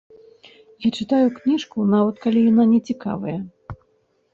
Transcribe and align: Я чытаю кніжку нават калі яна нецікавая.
Я 0.85 0.89
чытаю 0.97 1.27
кніжку 1.37 1.87
нават 1.95 2.15
калі 2.27 2.39
яна 2.51 2.63
нецікавая. 2.75 3.41